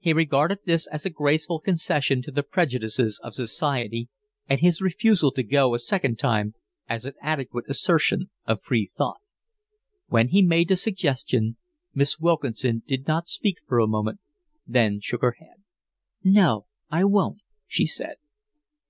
He 0.00 0.14
regarded 0.14 0.60
this 0.64 0.86
as 0.86 1.04
a 1.04 1.10
graceful 1.10 1.60
concession 1.60 2.22
to 2.22 2.30
the 2.30 2.42
prejudices 2.42 3.20
of 3.22 3.34
society 3.34 4.08
and 4.48 4.58
his 4.60 4.80
refusal 4.80 5.30
to 5.32 5.42
go 5.42 5.74
a 5.74 5.78
second 5.78 6.18
time 6.18 6.54
as 6.88 7.04
an 7.04 7.12
adequate 7.20 7.66
assertion 7.68 8.30
of 8.46 8.62
free 8.62 8.86
thought. 8.90 9.20
When 10.06 10.28
he 10.28 10.40
made 10.40 10.68
the 10.68 10.76
suggestion, 10.76 11.58
Miss 11.92 12.18
Wilkinson 12.18 12.84
did 12.86 13.06
not 13.06 13.28
speak 13.28 13.58
for 13.68 13.78
a 13.78 13.86
moment, 13.86 14.20
then 14.66 14.98
shook 15.02 15.20
her 15.20 15.32
head. 15.38 15.62
"No, 16.24 16.64
I 16.90 17.04
won't," 17.04 17.40
she 17.66 17.84
said. 17.84 18.14